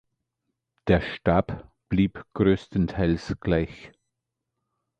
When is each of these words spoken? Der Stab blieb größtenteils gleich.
Der 0.87 0.99
Stab 0.99 1.69
blieb 1.87 2.23
größtenteils 2.33 3.35
gleich. 3.39 3.91